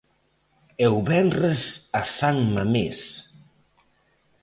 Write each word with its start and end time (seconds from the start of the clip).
E 0.83 0.85
o 0.95 0.97
venres 1.09 1.61
a 1.99 2.01
San 2.17 2.37
Mamés. 2.53 3.01